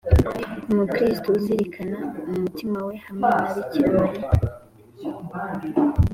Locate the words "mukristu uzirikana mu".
0.77-2.35